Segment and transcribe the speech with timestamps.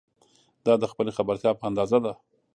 [0.65, 2.13] دا د خپلې خبرتیا په اندازه ده.